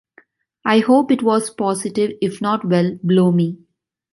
[0.65, 3.59] I hope it was positive; if not, well, blow me.